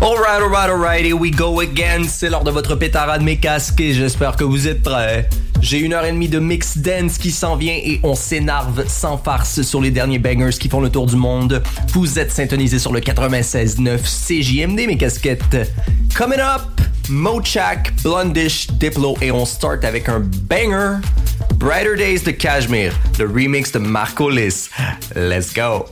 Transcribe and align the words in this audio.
Alright, 0.00 0.40
alright, 0.40 0.70
alright, 0.70 1.04
here 1.04 1.16
we 1.16 1.32
go 1.32 1.58
again. 1.60 2.04
C'est 2.04 2.30
l'heure 2.30 2.44
de 2.44 2.52
votre 2.52 2.76
pétard 2.76 3.18
de 3.18 3.24
mes 3.24 3.36
casques 3.36 3.82
j'espère 3.82 4.36
que 4.36 4.44
vous 4.44 4.68
êtes 4.68 4.82
prêts. 4.82 5.28
J'ai 5.60 5.80
une 5.80 5.92
heure 5.92 6.04
et 6.04 6.12
demie 6.12 6.28
de 6.28 6.38
mix 6.38 6.78
dance 6.78 7.18
qui 7.18 7.32
s'en 7.32 7.56
vient 7.56 7.74
et 7.74 7.98
on 8.04 8.14
s'énerve 8.14 8.86
sans 8.86 9.18
farce 9.18 9.62
sur 9.62 9.80
les 9.80 9.90
derniers 9.90 10.20
bangers 10.20 10.56
qui 10.56 10.68
font 10.68 10.80
le 10.80 10.88
tour 10.88 11.06
du 11.06 11.16
monde. 11.16 11.62
Vous 11.92 12.20
êtes 12.20 12.30
syntonisés 12.30 12.78
sur 12.78 12.92
le 12.92 13.00
96.9 13.00 13.98
CJMD, 13.98 14.86
mes 14.86 14.96
casquettes. 14.96 15.74
Coming 16.16 16.38
up, 16.38 16.62
Mochak, 17.08 17.92
Blondish, 18.04 18.68
Diplo 18.68 19.16
et 19.20 19.32
on 19.32 19.44
start 19.44 19.84
avec 19.84 20.08
un 20.08 20.20
banger. 20.20 21.00
Brighter 21.56 21.96
Days 21.96 22.20
de 22.20 22.30
Cashmere, 22.30 22.92
le 23.18 23.26
remix 23.26 23.72
de 23.72 23.80
Marco 23.80 24.30
Liss. 24.30 24.70
Let's 25.16 25.52
go. 25.52 25.86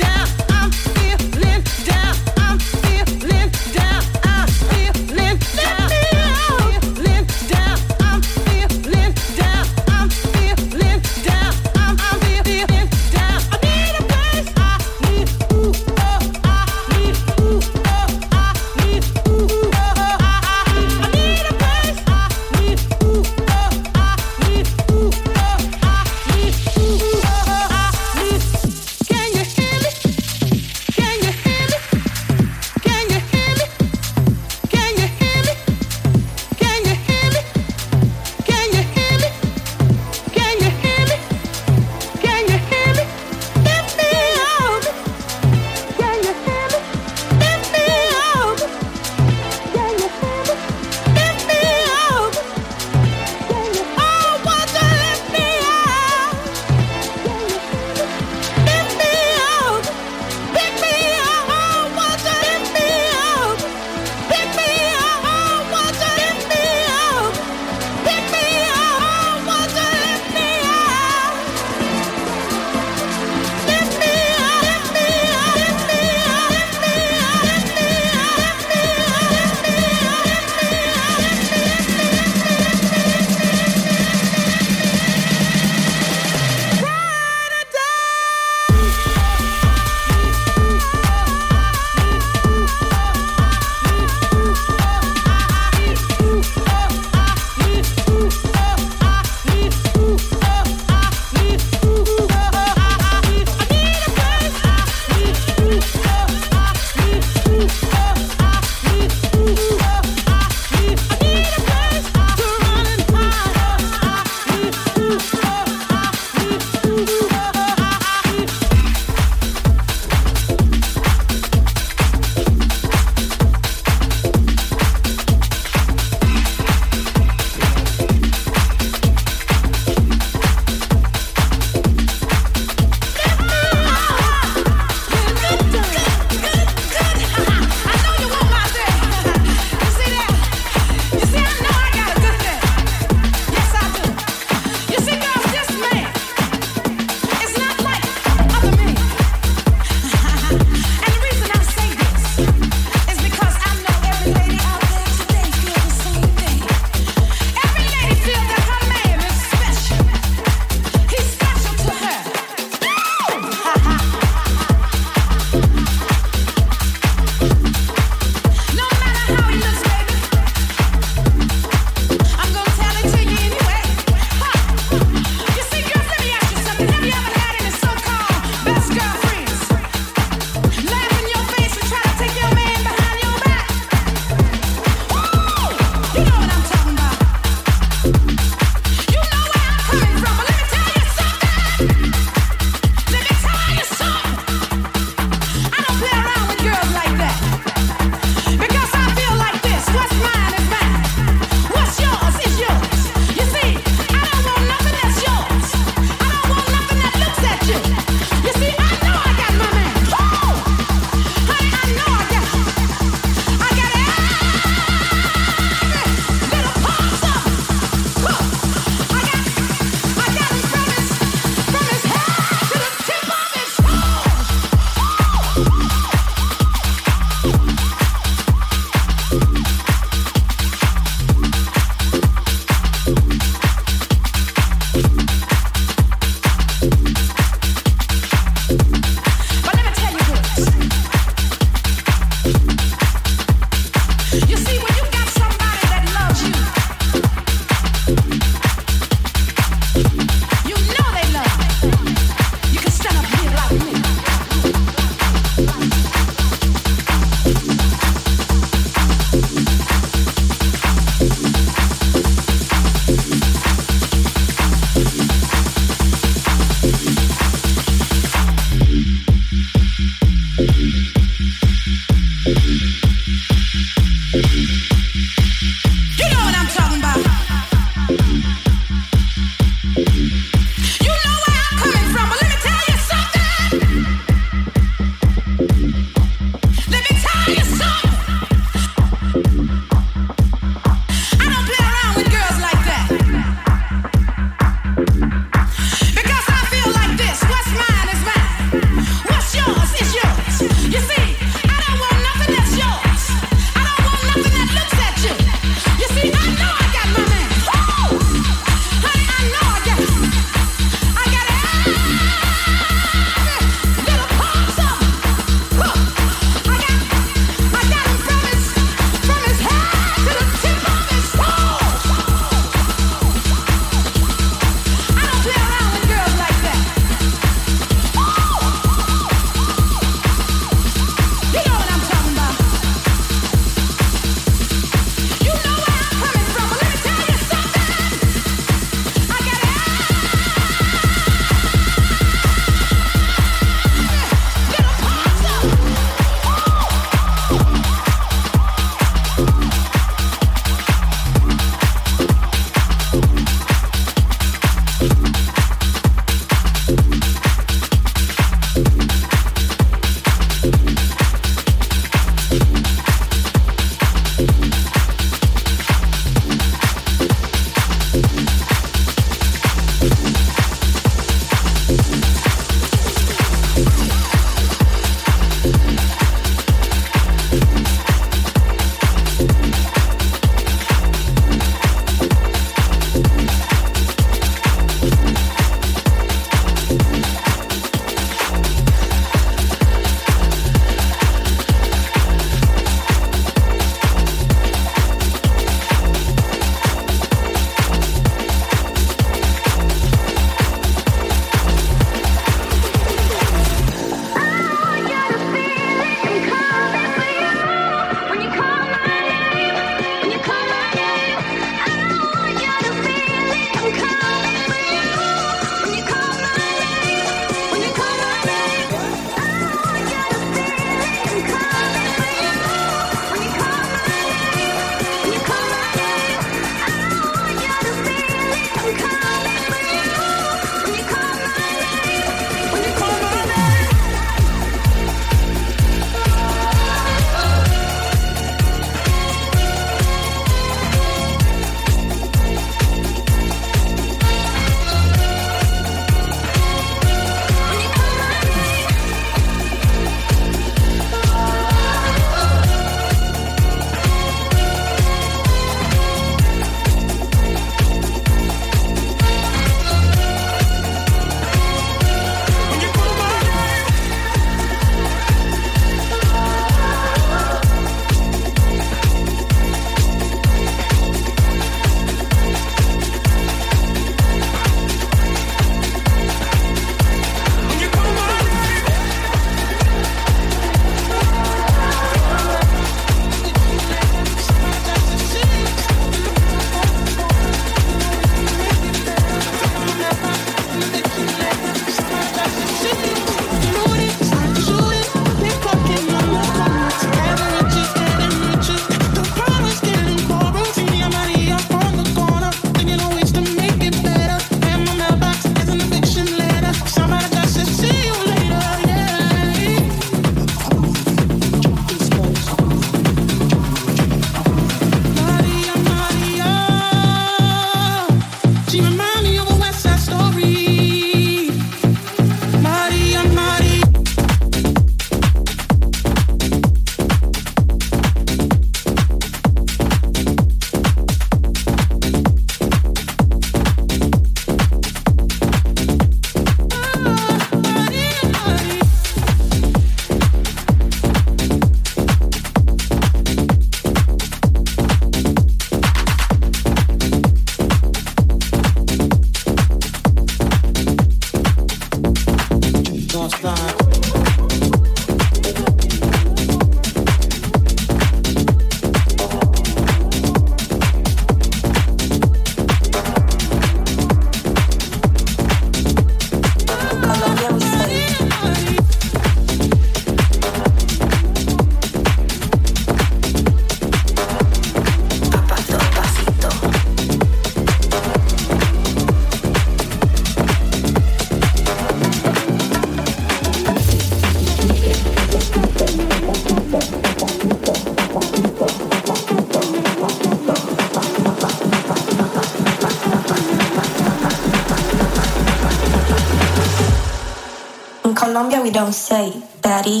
Don't 598.70 598.92
say 598.92 599.32
daddy. 599.60 600.00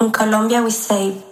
In 0.00 0.10
Colombia, 0.10 0.62
we 0.62 0.70
say 0.70 1.23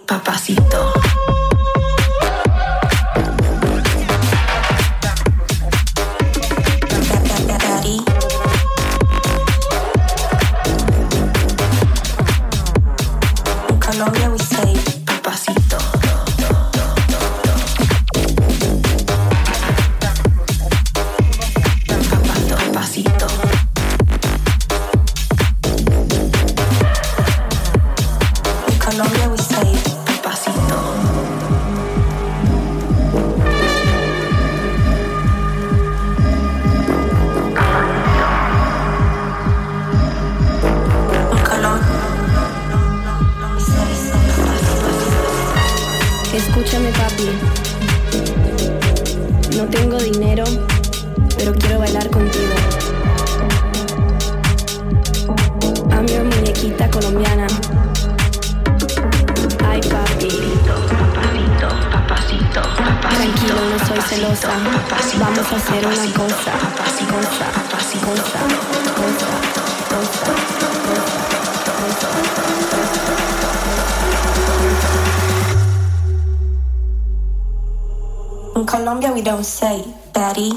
In 78.55 78.65
Colombia, 78.65 79.11
we 79.11 79.21
don't 79.21 79.43
say 79.43 79.83
daddy. 80.13 80.53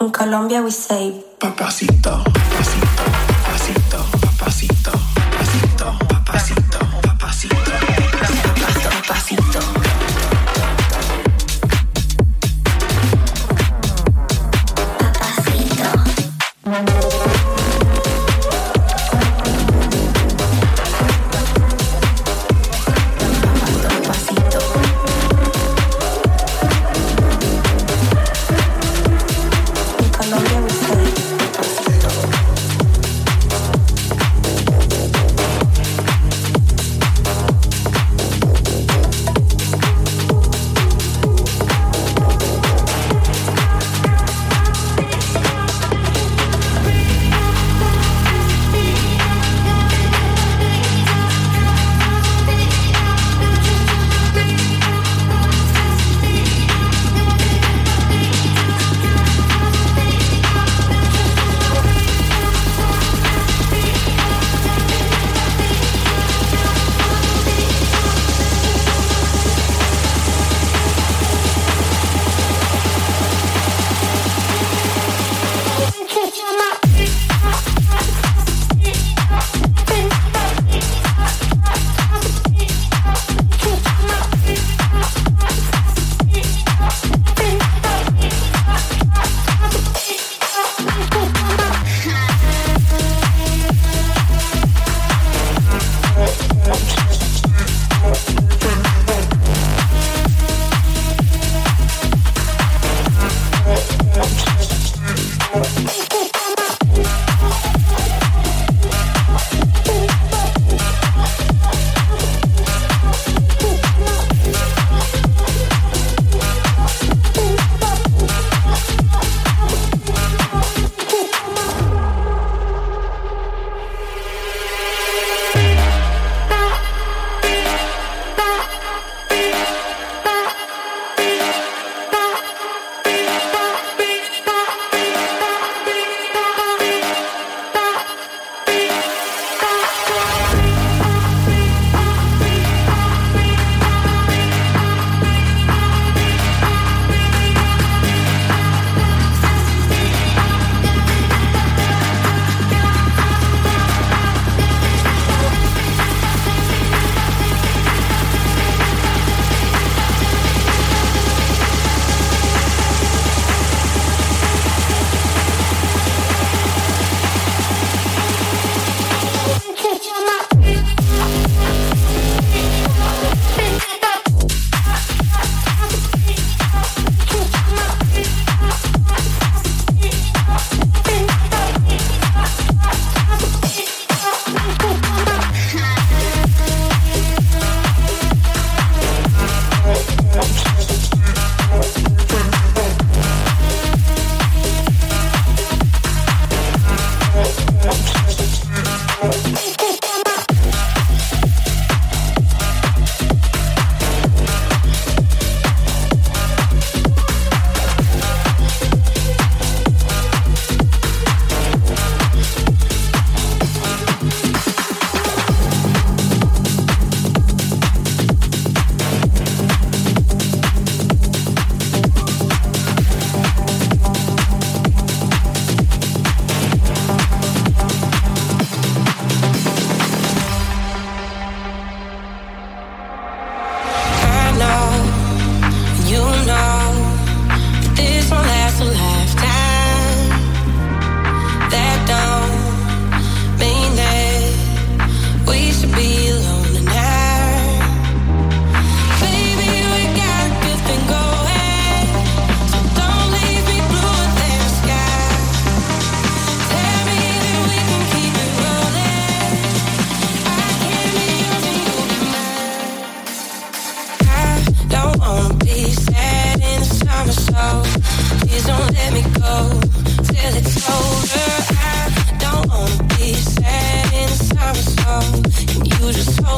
In 0.00 0.10
Colombia, 0.12 0.62
we 0.62 0.70
say 0.70 1.20
papacito. 1.40 2.39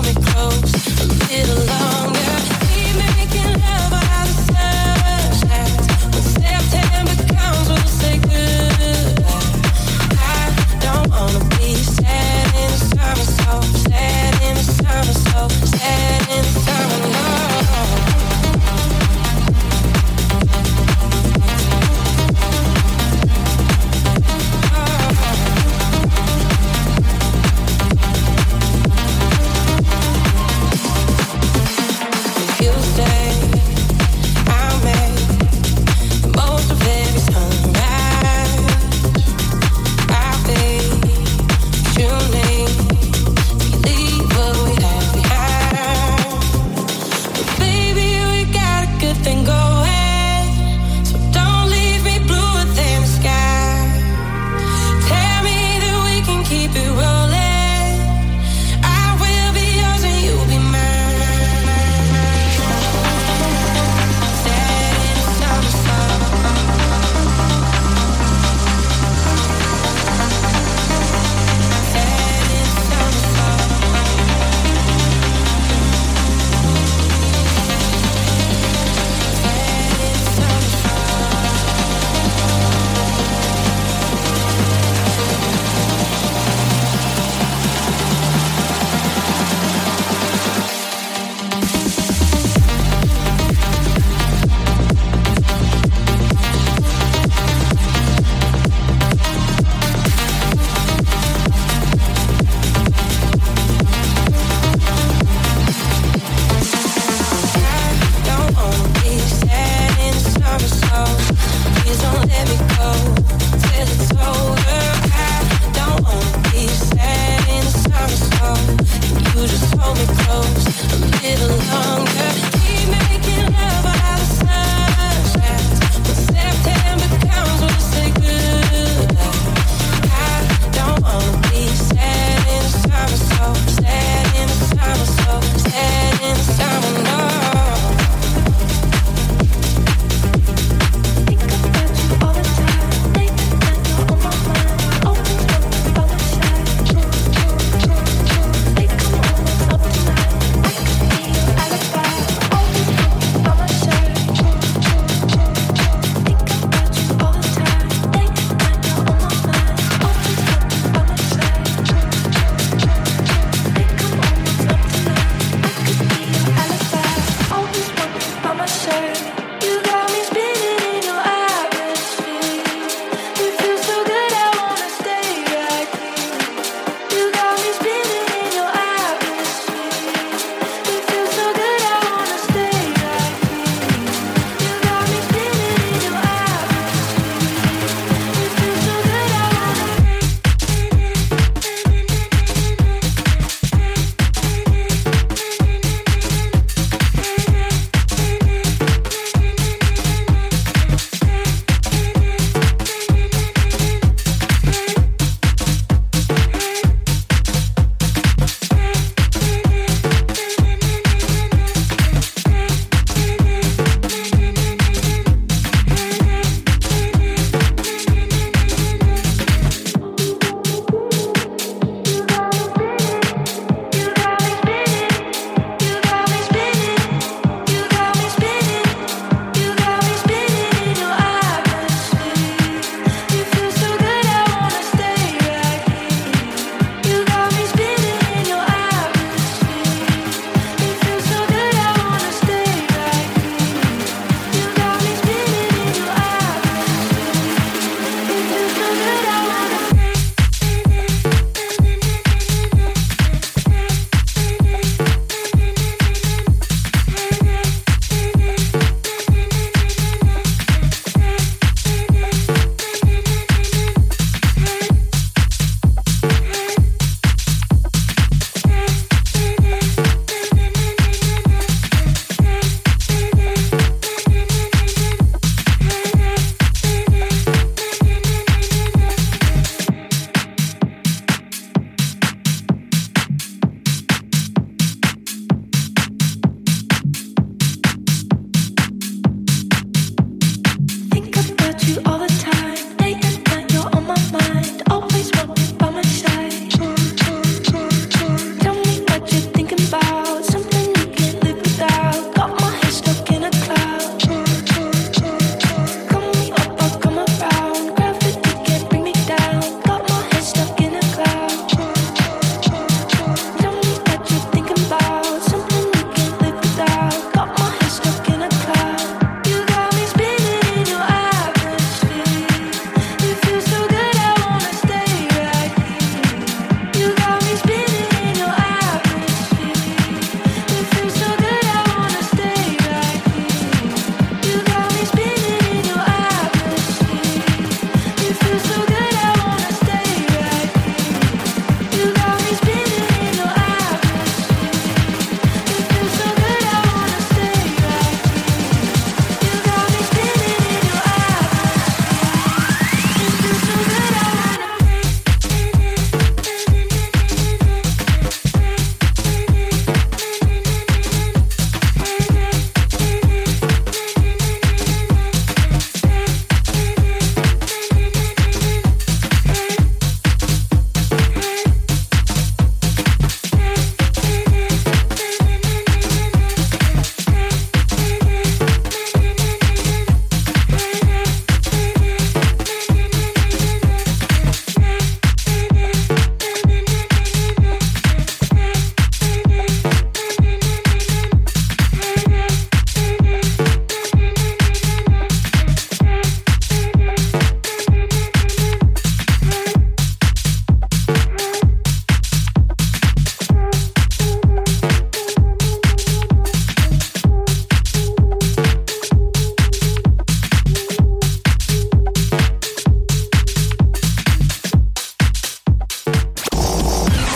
Thank 0.05 1.72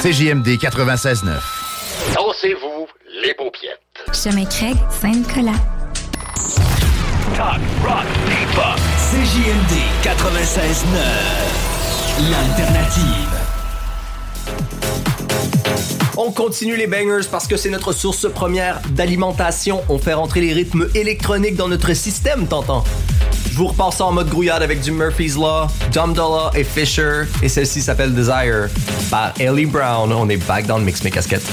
CJMD 0.06 0.54
96.9. 0.58 1.40
Dansez-vous 2.14 2.86
les 3.24 3.34
paupiètes. 3.34 3.80
Chemin 4.12 4.44
Craig, 4.44 4.76
Saint-Nicolas. 4.88 5.58
Talk, 7.34 7.58
rock, 7.82 8.06
hip-hop. 8.30 8.78
CJMD 9.10 9.74
96.9. 10.04 12.30
L'alternative. 12.30 13.34
On 16.16 16.30
continue 16.30 16.76
les 16.76 16.86
bangers 16.86 17.26
parce 17.28 17.48
que 17.48 17.56
c'est 17.56 17.70
notre 17.70 17.90
source 17.90 18.28
première 18.32 18.80
d'alimentation. 18.90 19.82
On 19.88 19.98
fait 19.98 20.14
rentrer 20.14 20.40
les 20.40 20.52
rythmes 20.52 20.86
électroniques 20.94 21.56
dans 21.56 21.66
notre 21.66 21.94
système, 21.94 22.46
t'entends? 22.46 22.84
Vous 23.56 23.68
repasse 23.68 24.02
en 24.02 24.12
mode 24.12 24.28
grouillade 24.28 24.62
avec 24.62 24.80
du 24.82 24.92
Murphy's 24.92 25.34
Law, 25.34 25.66
Dom 25.90 26.12
Dollar 26.12 26.54
et 26.54 26.62
Fisher. 26.62 27.22
Et 27.42 27.48
celle-ci 27.48 27.80
s'appelle 27.80 28.14
Desire 28.14 28.68
par 29.10 29.32
Ellie 29.40 29.64
Brown. 29.64 30.12
On 30.12 30.28
est 30.28 30.36
back 30.46 30.66
dans 30.66 30.76
le 30.76 30.84
mix 30.84 31.02
mes 31.02 31.10
casquettes. 31.10 31.46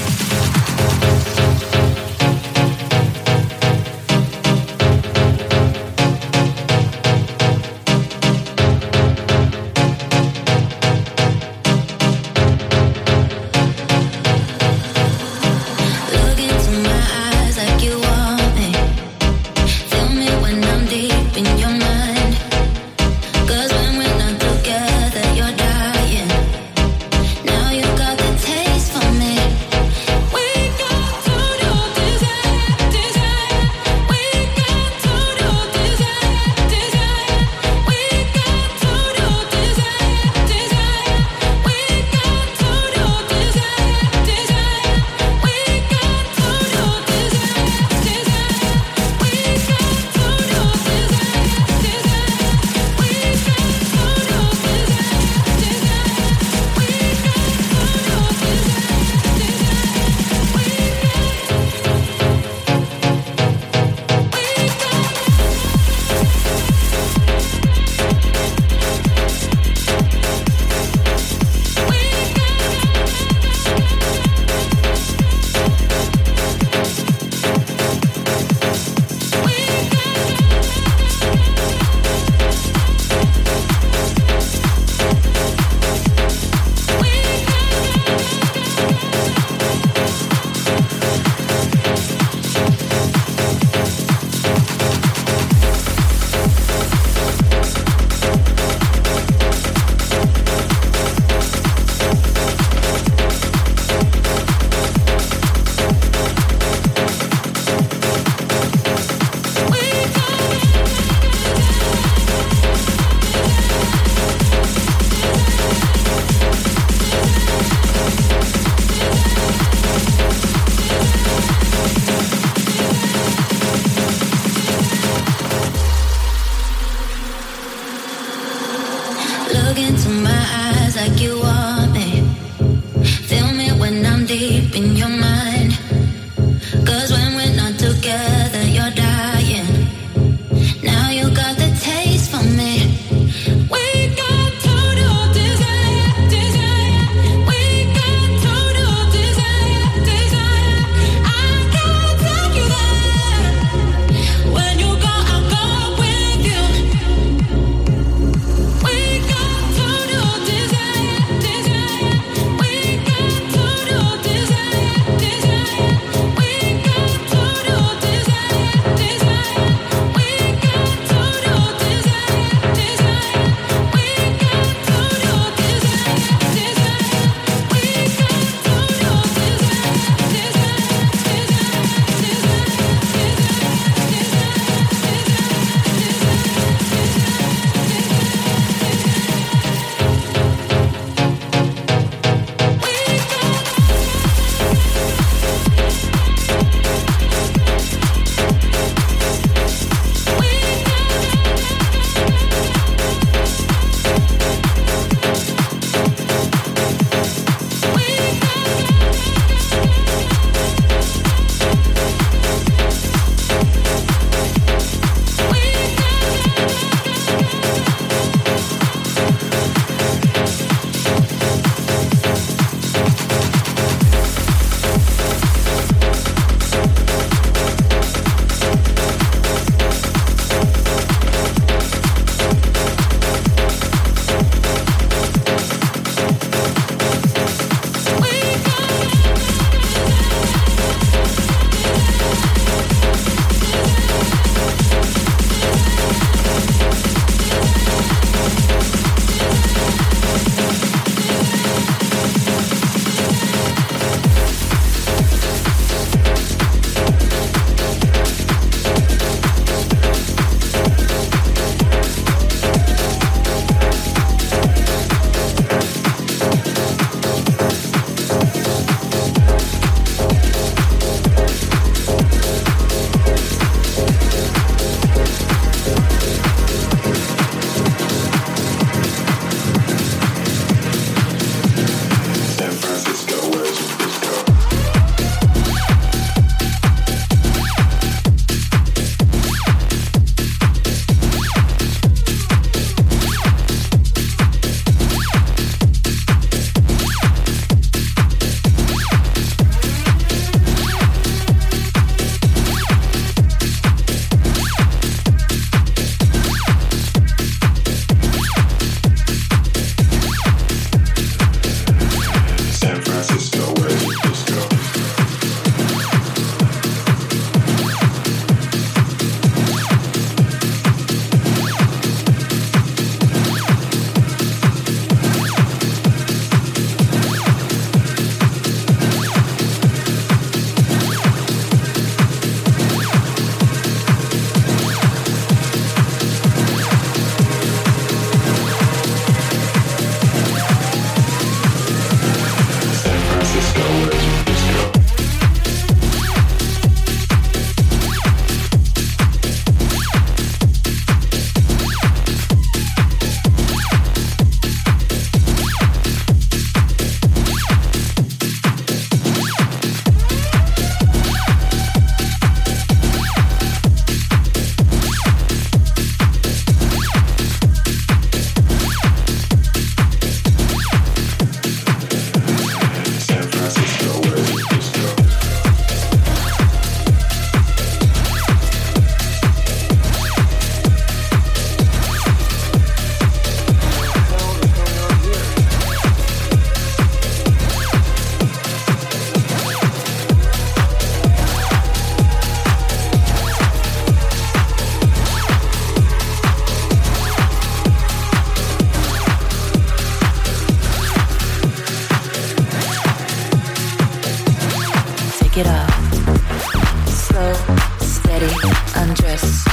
it 405.56 405.66
off. 405.66 407.08
Slow, 407.08 407.52
steady, 408.00 408.50
undress, 408.96 409.64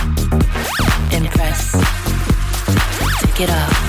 impress. 1.11 1.71
Take 3.21 3.41
it 3.41 3.49
off. 3.49 3.80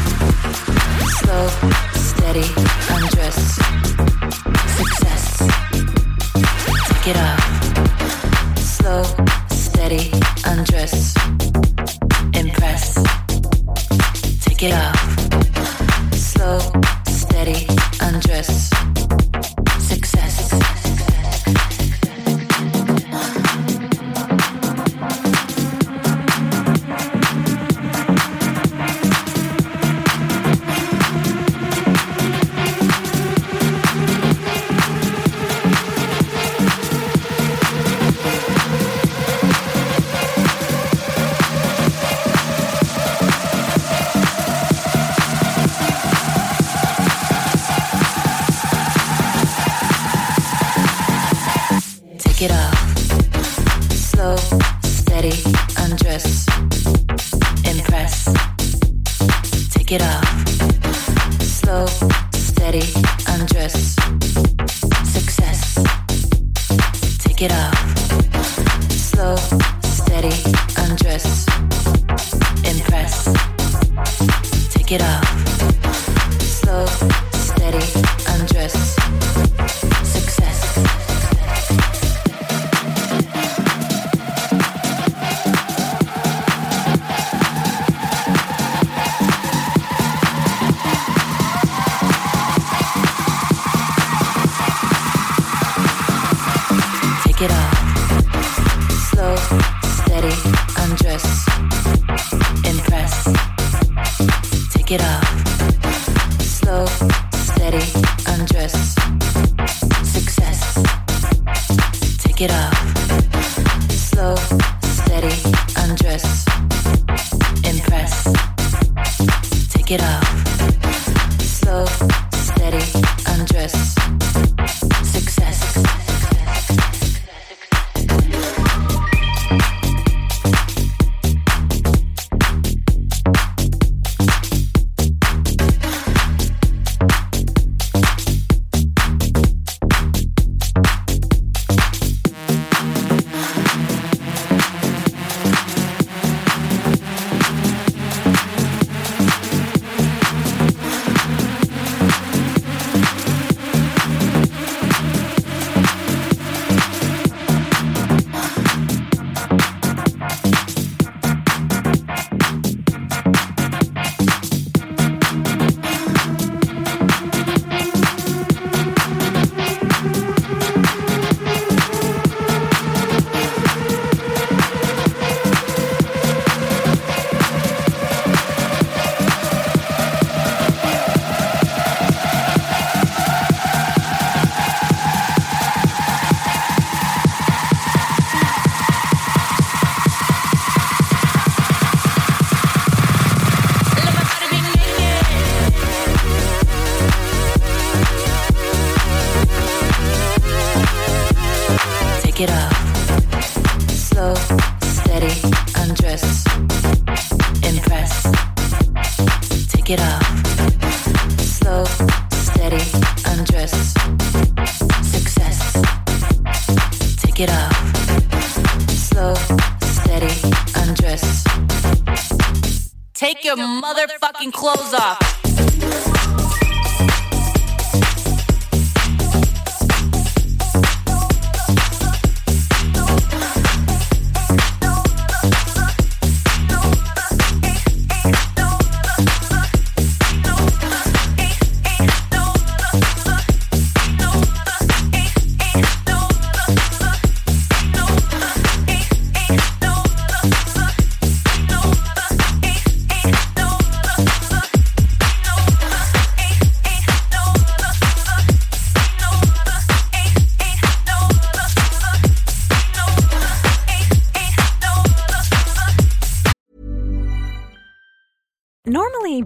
clothes 224.63 224.95
off. 224.95 225.22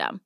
I 0.00 0.25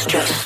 stress. 0.00 0.39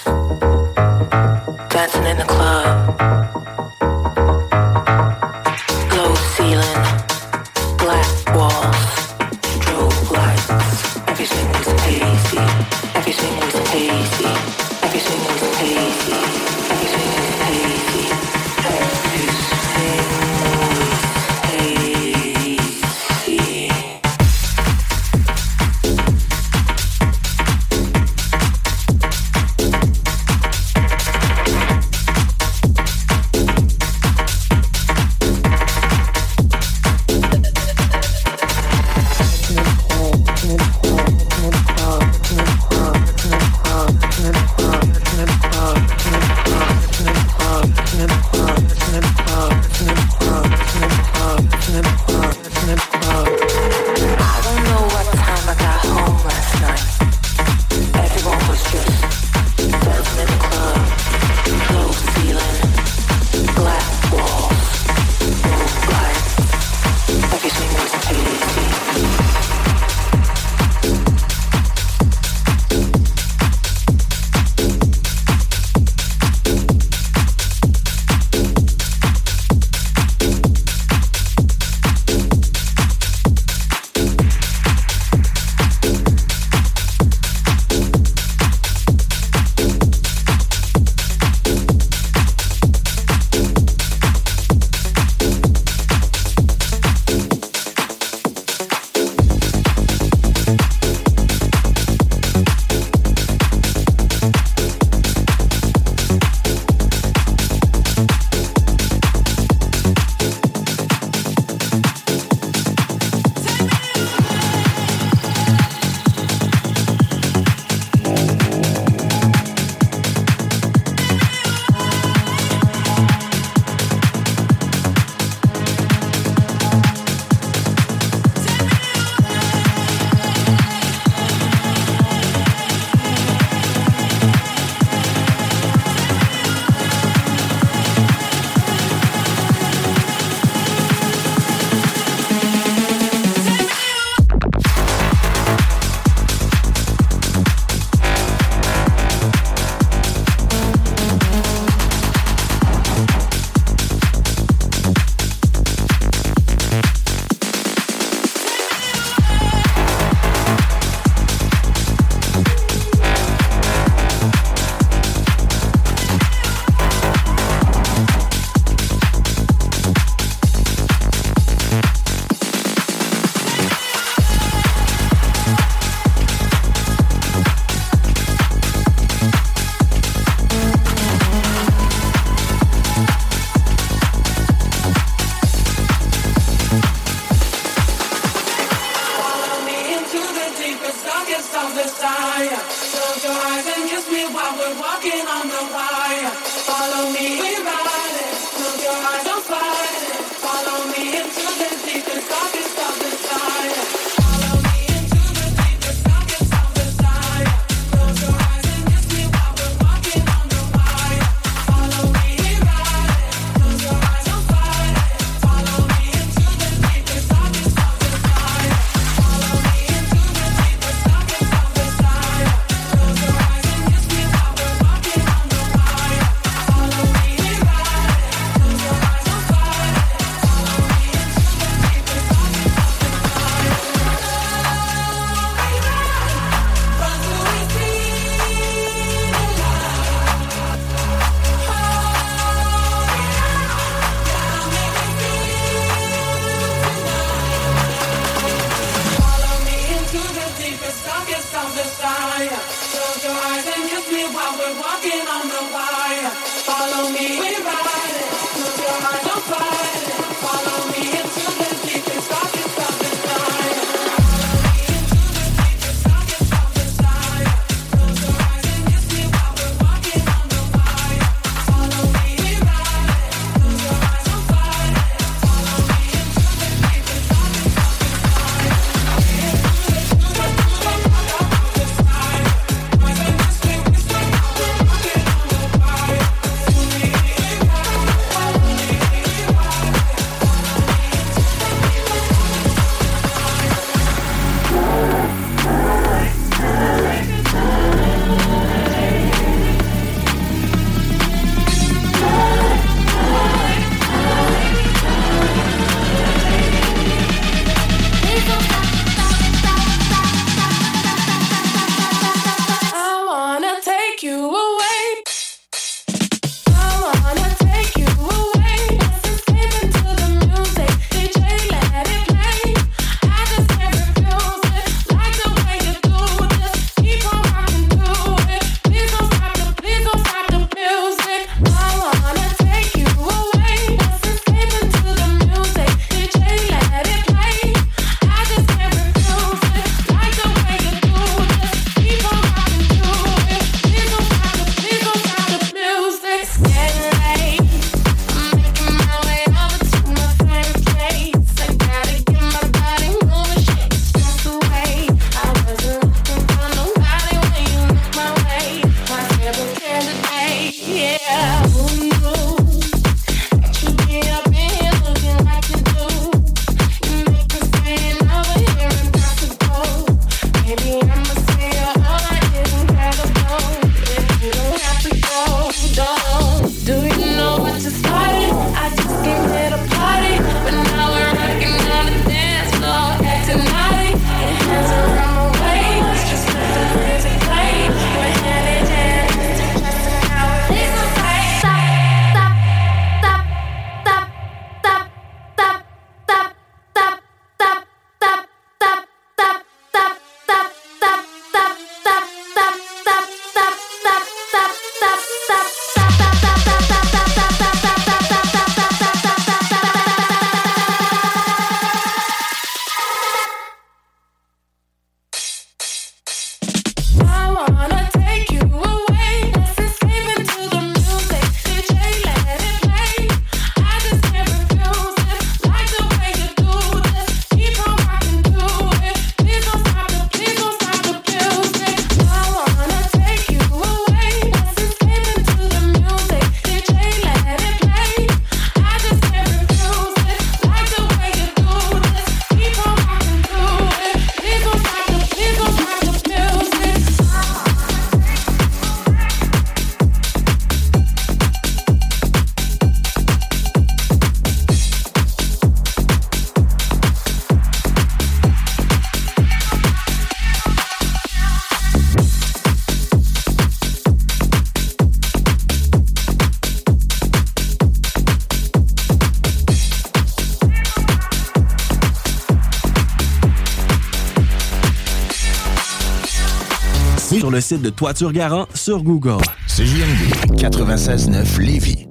le 477.55 477.61
site 477.61 477.83
de 477.83 477.91
Toiture 477.91 478.33
Garant 478.33 478.67
sur 478.75 479.01
Google. 479.05 479.41
CJMD 479.69 480.59
96.9 480.59 481.61
Lévis. 481.61 482.09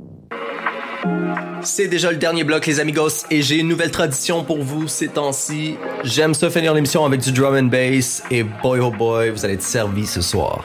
C'est 1.61 1.89
déjà 1.89 2.11
le 2.11 2.17
dernier 2.17 2.45
bloc, 2.45 2.65
les 2.65 2.79
amigos, 2.79 3.25
et 3.29 3.41
j'ai 3.41 3.57
une 3.57 3.67
nouvelle 3.67 3.91
tradition 3.91 4.45
pour 4.45 4.63
vous 4.63 4.87
ces 4.87 5.09
temps-ci. 5.09 5.75
J'aime 6.05 6.33
ça 6.33 6.49
finir 6.49 6.73
l'émission 6.73 7.03
avec 7.03 7.19
du 7.19 7.33
drum 7.33 7.55
and 7.55 7.63
bass, 7.63 8.23
et 8.31 8.43
boy 8.43 8.79
oh 8.79 8.89
boy, 8.89 9.31
vous 9.31 9.43
allez 9.43 9.55
être 9.55 9.63
servis 9.63 10.07
ce 10.07 10.21
soir. 10.21 10.63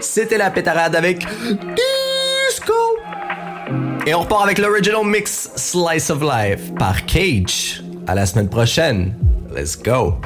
C'était 0.00 0.36
la 0.36 0.50
pétarade 0.50 0.94
avec 0.94 1.26
Disco! 1.50 2.74
Et 4.06 4.12
on 4.12 4.20
repart 4.20 4.44
avec 4.44 4.58
l'original 4.58 5.06
mix 5.06 5.50
Slice 5.56 6.10
of 6.10 6.20
Life 6.20 6.74
par 6.78 7.06
Cage. 7.06 7.82
À 8.06 8.14
la 8.14 8.26
semaine 8.26 8.50
prochaine. 8.50 9.14
Let's 9.56 9.78
go! 9.82 10.20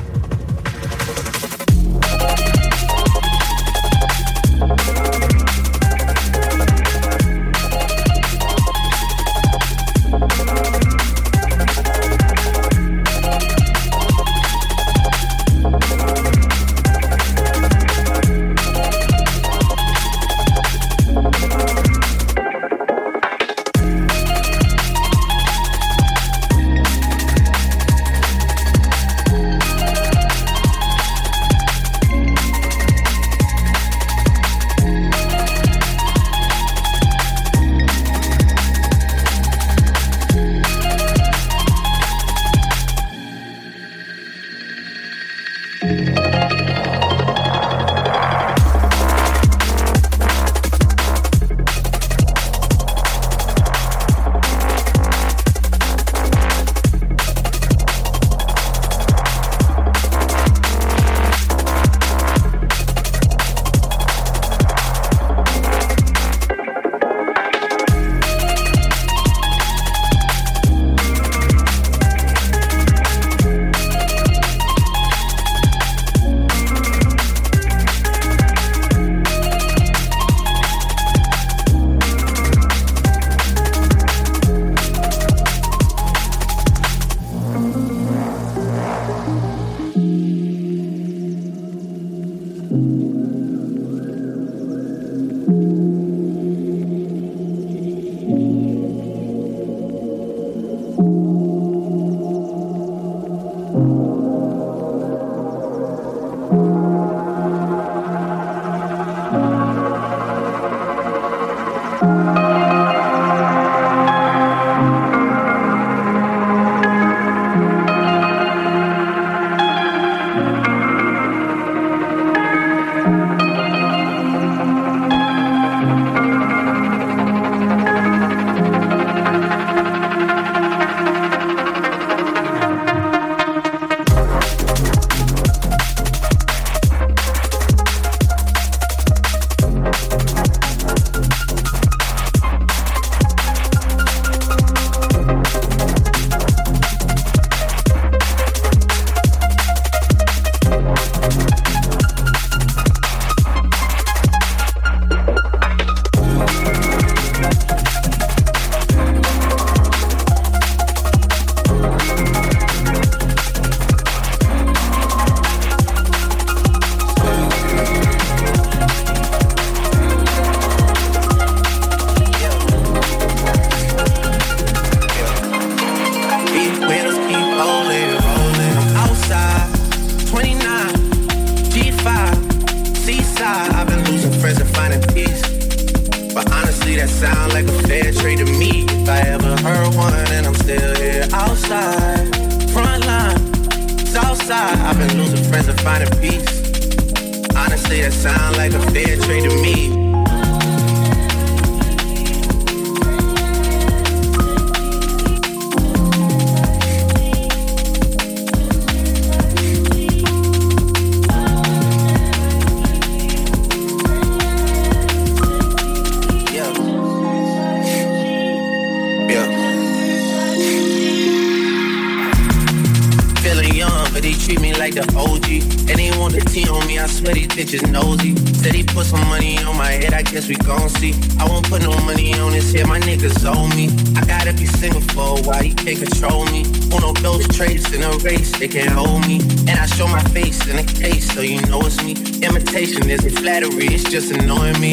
Flattery, 243.62 243.94
it's 243.94 244.04
just 244.04 244.30
annoying 244.30 244.78
me. 244.80 244.92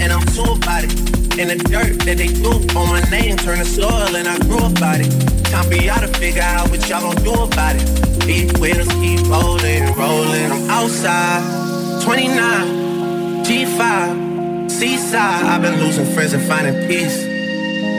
And 0.00 0.12
I'm 0.12 0.24
too 0.26 0.42
about 0.42 0.84
it. 0.84 0.92
In 1.38 1.48
the 1.48 1.56
dirt 1.56 2.00
that 2.04 2.18
they 2.18 2.28
threw 2.28 2.60
on 2.76 2.88
my 2.88 3.00
name, 3.10 3.36
turn 3.36 3.58
to 3.58 3.64
soil, 3.64 4.16
and 4.16 4.28
I 4.28 4.38
grew 4.40 4.58
up 4.58 4.76
about 4.76 5.00
it. 5.00 5.10
Time 5.44 5.64
for 5.64 5.74
y'all 5.74 6.00
to 6.00 6.08
figure 6.18 6.42
out 6.42 6.70
what 6.70 6.88
y'all 6.88 7.00
gon' 7.00 7.24
do 7.24 7.32
about 7.32 7.76
it. 7.76 7.84
These 8.26 8.52
wheels 8.60 8.88
keep 9.00 9.20
rolling, 9.28 9.84
rolling. 9.94 10.50
I'm 10.52 10.70
outside, 10.70 12.02
29, 12.04 13.44
G5, 13.44 14.70
seaside. 14.70 15.44
I've 15.44 15.62
been 15.62 15.80
losing 15.80 16.06
friends 16.12 16.32
and 16.34 16.42
finding 16.44 16.86
peace. 16.88 17.24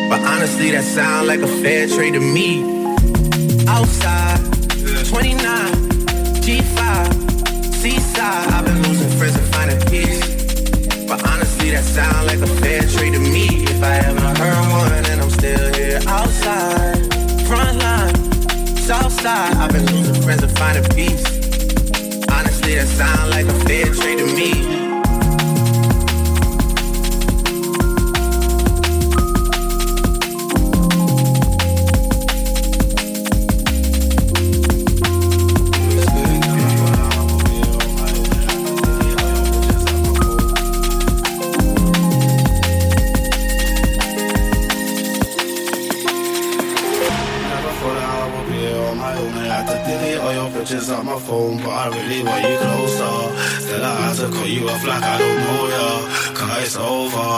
But 0.09 0.21
honestly, 0.21 0.71
that 0.71 0.83
sound 0.83 1.27
like 1.27 1.39
a 1.39 1.47
fair 1.47 1.87
trade 1.87 2.13
to 2.13 2.19
me. 2.19 2.61
Outside, 3.67 4.39
29, 5.09 5.37
G5, 6.45 7.73
seaside. 7.73 8.47
I've 8.53 8.65
been 8.65 8.82
sound 11.93 12.25
like 12.25 12.39
a 12.39 12.47
fair 12.59 12.81
trade 12.81 13.13
to 13.13 13.19
me. 13.19 13.45
If 13.65 13.83
I 13.83 13.97
ever 13.97 14.29
heard 14.41 14.71
one, 14.71 15.05
and 15.11 15.21
I'm 15.21 15.29
still 15.29 15.73
here 15.75 15.99
outside, 16.07 16.97
front 17.45 17.77
line, 17.77 18.15
south 18.77 19.13
side. 19.21 19.55
I've 19.57 19.71
been 19.71 19.85
losing 19.85 20.21
friends 20.23 20.41
and 20.41 20.57
finding 20.57 20.85
peace. 20.95 21.23
Honestly, 22.31 22.75
that 22.75 22.87
sound 22.87 23.29
like 23.29 23.45
a 23.45 23.53
fair 23.65 23.93
trade 23.93 24.17
to 24.17 24.25
me. 24.25 24.82
Phone, 51.33 51.57
but 51.63 51.73
I 51.83 51.85
really 51.97 52.21
want 52.21 52.43
you 52.45 52.57
closer. 52.61 53.17
Still, 53.63 53.83
I 53.83 53.93
had 54.05 54.15
to 54.21 54.27
call 54.35 54.49
you 54.55 54.69
off 54.69 54.83
like 54.85 55.05
I 55.13 55.15
don't 55.21 55.37
know 55.43 55.61
ya, 55.75 55.87
cause 56.37 56.57
it's 56.65 56.77
over. 56.77 57.33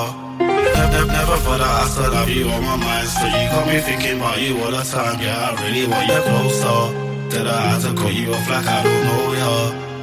Never, 0.80 1.02
never 1.18 1.36
thought 1.43 1.62
that 1.64 1.74
I 1.82 1.88
still 1.93 2.14
have 2.20 2.30
you 2.38 2.46
on 2.56 2.62
my 2.70 2.76
mind. 2.76 3.08
So 3.08 3.26
you 3.36 3.43
got 3.54 3.64
me 3.72 3.78
thinking 3.88 4.18
about 4.20 4.38
you 4.43 4.54
all 4.62 4.74
the 4.78 4.84
time. 4.84 5.16
Yeah, 5.24 5.48
I 5.48 5.50
really 5.64 5.86
want 5.88 6.08
you 6.12 6.22
closer. 6.28 6.82
Still, 7.30 7.48
I 7.48 7.60
had 7.72 7.80
to 7.86 7.91
call 8.00 8.12
you 8.20 8.28
off 8.36 8.48
like 8.52 8.68
I 8.68 8.80
don't 8.84 9.02
know 9.08 9.26
ya, 9.41 9.52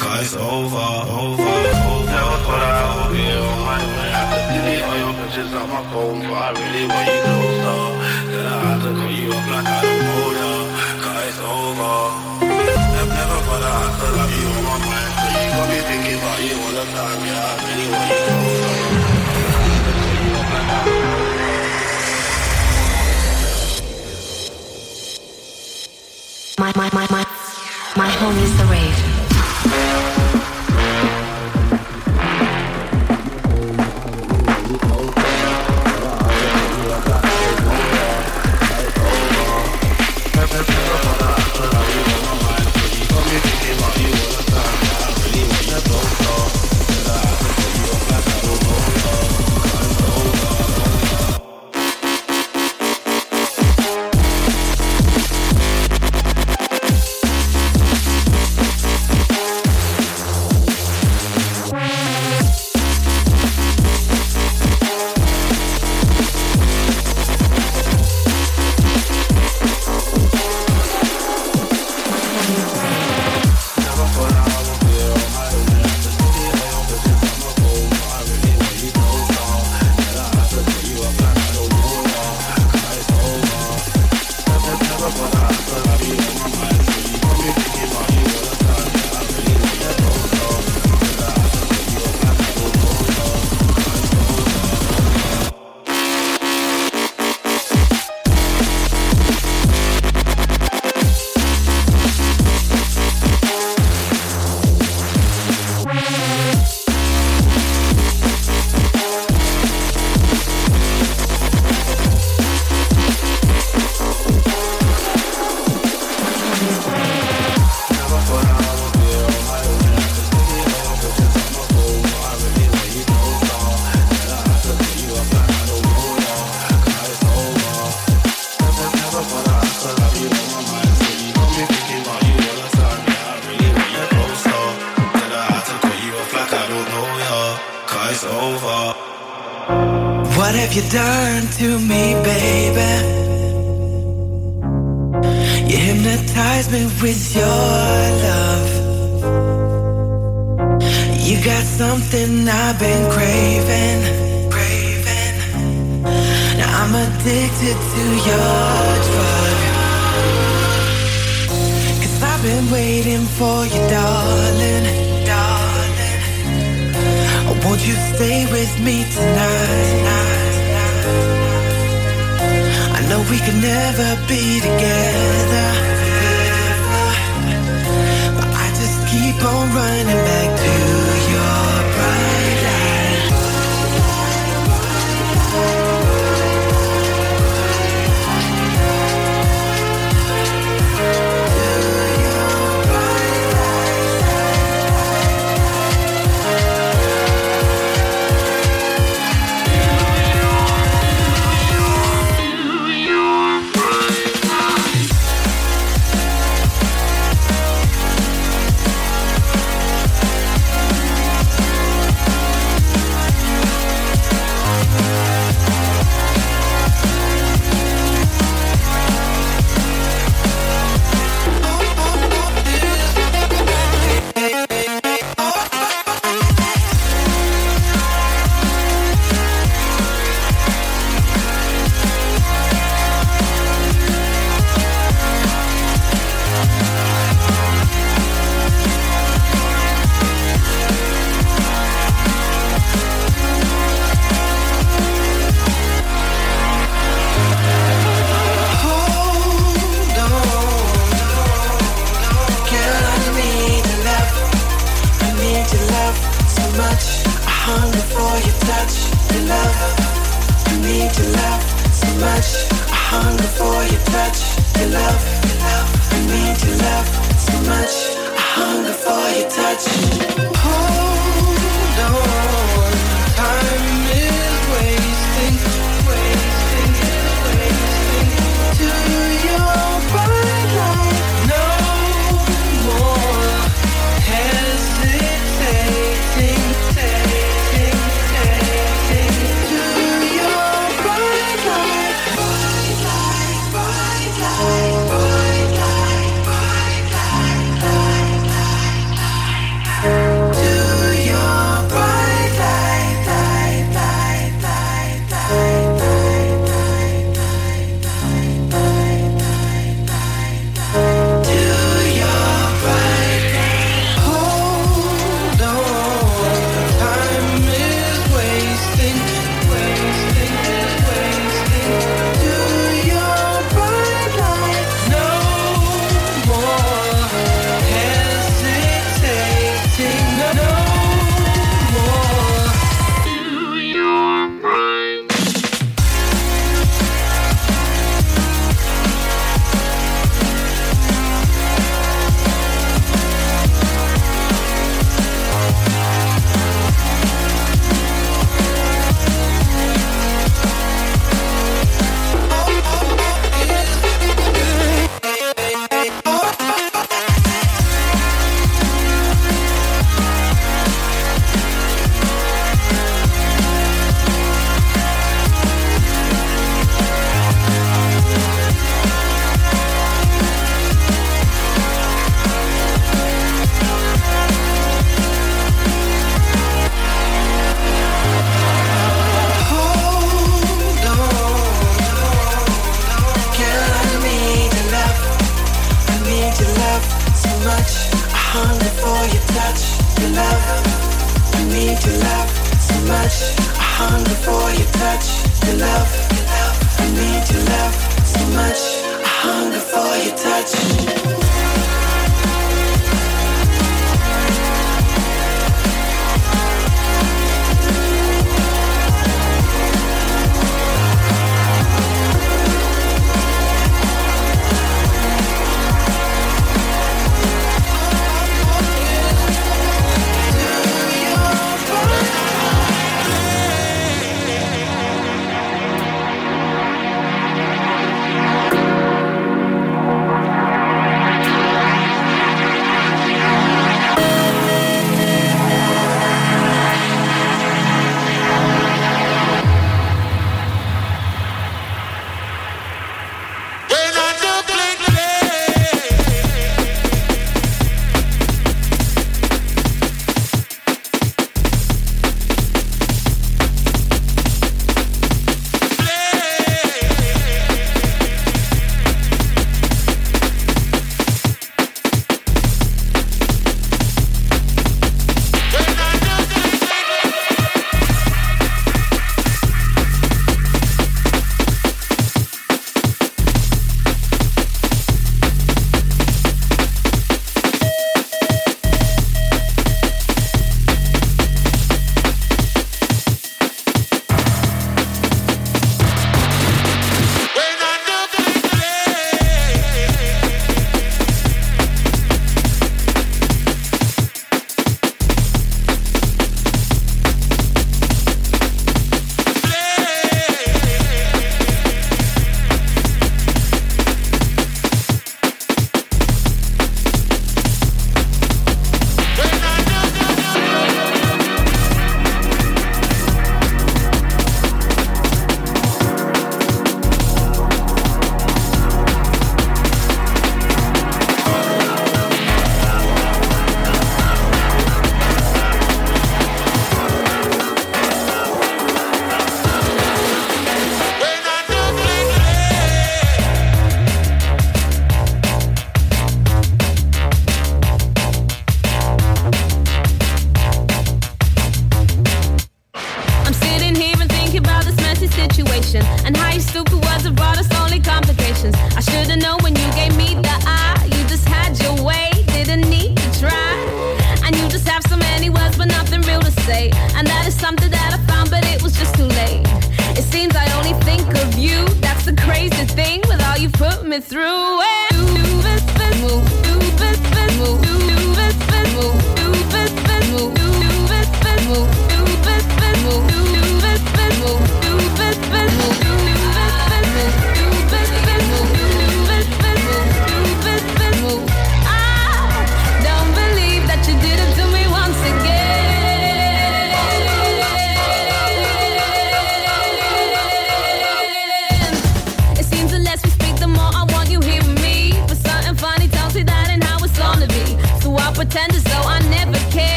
cause 0.00 0.22
it's 0.22 0.34
over, 0.38 0.90
over, 1.18 1.50
over. 1.82 2.10
Never 2.14 2.36
thought 2.46 2.62
I 2.70 2.82
would 2.94 3.10
be 3.10 3.26
on 3.42 3.58
my 3.68 3.80
way. 3.94 4.10
I 4.20 4.24
could 4.30 4.46
delete 4.54 4.84
all 4.86 4.98
your 5.02 5.14
pictures 5.18 5.52
on 5.60 5.66
my 5.74 5.82
phone, 5.90 6.18
but 6.30 6.38
I 6.46 6.50
really 6.62 6.84
want 6.92 7.06
you 7.10 7.20
closer. 7.26 7.80
Still, 8.22 8.46
I 8.46 8.58
had 8.66 8.78
to 8.86 8.90
call 8.98 9.12
you 9.18 9.28
off 9.34 9.46
like 9.50 9.68
I 9.74 9.78
don't 9.82 10.02
know 10.06 10.26
ya, 10.38 10.50
cause 11.02 11.22
it's 11.26 11.40
over. 11.42 12.29
My 26.60 26.72
the 26.76 26.90
my, 26.90 26.90
my, 26.92 27.06
my, 27.10 27.24
my 27.96 28.10
home 28.10 28.36
is 28.38 28.56
the 28.58 28.64
rave. 28.66 29.09